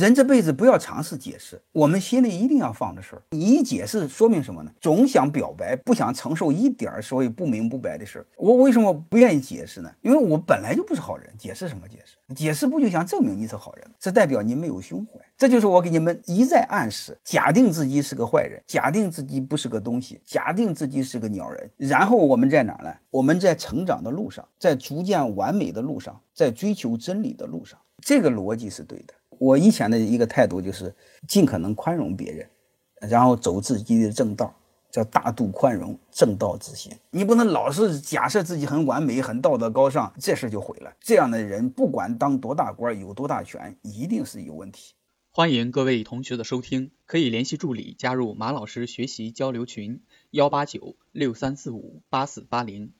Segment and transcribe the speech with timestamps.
[0.00, 3.22] 人这辈子不要尝试解释，我们心里一定要放着事儿。
[3.32, 4.72] 你一解释，说明什么呢？
[4.80, 8.26] 总想表白，不想承受一点儿所谓不明不白的事儿。
[8.38, 9.92] 我为什么不愿意解释呢？
[10.00, 12.16] 因为我本来就不是好人，解释什么解释？
[12.34, 13.94] 解释不就想证明你是好人吗？
[14.00, 15.20] 这代表你没有胸怀。
[15.36, 21.70] 这就是我给你们一再暗示：假定自己是个坏人，假定自己不是个东西，假定自己是个鸟人。
[21.76, 22.90] 然后我们在哪呢？
[23.10, 27.78] 我们在成长的路上，在逐渐完美的路上，在追求真理的路上。
[28.00, 29.12] 这个逻辑是对的。
[29.40, 30.94] 我以前的一个态度就是
[31.26, 32.46] 尽可能宽容别人，
[33.08, 34.54] 然后走自己的正道，
[34.90, 36.92] 叫大度宽容，正道自心。
[37.10, 40.92] 你不能老是假设自己很完美、很道德高尚，这事就毁了。
[41.00, 44.92] 这样的人不管当多大官、有多大权，一定是有问题。
[45.30, 50.02] 欢迎各位同学的收听，可以联系助理加入马老师学习交流群：
[50.32, 52.92] 幺八九六三四五八四八零。